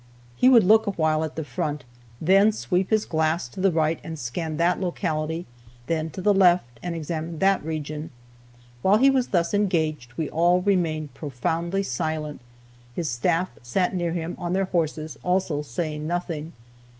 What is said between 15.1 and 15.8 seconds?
also